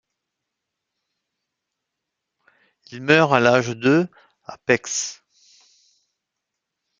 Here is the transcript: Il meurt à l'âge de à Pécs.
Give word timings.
Il 2.89 3.03
meurt 3.03 3.31
à 3.33 3.39
l'âge 3.39 3.67
de 3.77 4.07
à 4.45 4.57
Pécs. 4.57 5.21